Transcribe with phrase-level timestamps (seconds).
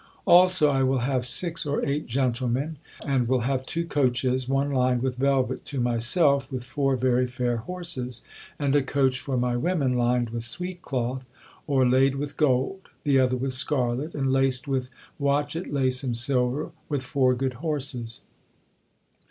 [0.25, 5.03] Also, I will have six or eight gentlemen, and will have two coaches; one lined
[5.03, 8.23] with velvet to myself, with four very fair horses;
[8.57, 11.27] and a coach for my women lined with sweet cloth,
[11.67, 17.03] orelaid with gold; the other with scarlet, and laced with watchet lace and silver, with
[17.03, 18.21] four good horses.